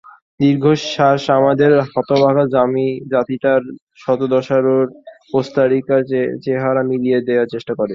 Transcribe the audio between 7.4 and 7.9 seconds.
চেষ্টা করে।